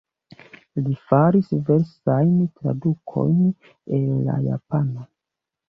[0.85, 3.39] Li faris diversajn tradukojn
[3.99, 5.09] el la japana.